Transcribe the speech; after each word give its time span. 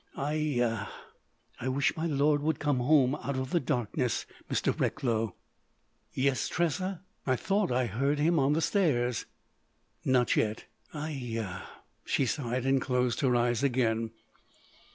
Aie 0.17 0.57
a! 0.57 0.89
I 1.59 1.67
wish 1.67 1.95
my 1.95 2.07
lord 2.07 2.41
would 2.41 2.57
come 2.59 2.79
home 2.79 3.13
out 3.13 3.37
of 3.37 3.51
the 3.51 3.59
darkness.... 3.59 4.25
Mr. 4.49 4.73
Recklow?" 4.79 5.35
"Yes, 6.11 6.47
Tressa." 6.47 7.03
"I 7.27 7.35
thought 7.35 7.71
I 7.71 7.85
heard 7.85 8.17
him 8.17 8.39
on 8.39 8.53
the 8.53 8.61
stairs." 8.61 9.27
"Not 10.03 10.35
yet." 10.35 10.65
"Aie 10.95 11.35
a!" 11.37 11.67
she 12.03 12.25
sighed 12.25 12.65
and 12.65 12.81
closed 12.81 13.19
her 13.19 13.35
eyes 13.35 13.61
again. 13.61 14.09